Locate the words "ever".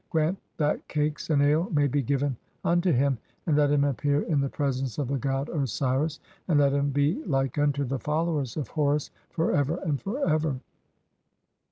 9.51-9.75, 10.27-10.59